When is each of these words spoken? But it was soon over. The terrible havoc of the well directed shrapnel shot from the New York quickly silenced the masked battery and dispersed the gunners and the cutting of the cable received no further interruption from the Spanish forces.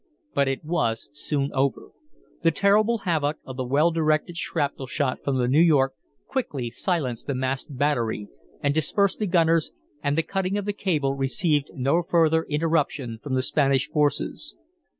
But 0.33 0.47
it 0.47 0.65
was 0.65 1.11
soon 1.13 1.51
over. 1.53 1.91
The 2.41 2.49
terrible 2.49 2.97
havoc 3.05 3.37
of 3.45 3.55
the 3.55 3.63
well 3.63 3.91
directed 3.91 4.35
shrapnel 4.35 4.87
shot 4.87 5.23
from 5.23 5.37
the 5.37 5.47
New 5.47 5.61
York 5.61 5.93
quickly 6.25 6.71
silenced 6.71 7.27
the 7.27 7.35
masked 7.35 7.77
battery 7.77 8.27
and 8.63 8.73
dispersed 8.73 9.19
the 9.19 9.27
gunners 9.27 9.71
and 10.01 10.17
the 10.17 10.23
cutting 10.23 10.57
of 10.57 10.65
the 10.65 10.73
cable 10.73 11.13
received 11.13 11.69
no 11.75 12.01
further 12.01 12.45
interruption 12.45 13.19
from 13.21 13.35
the 13.35 13.43
Spanish 13.43 13.91
forces. 13.91 14.55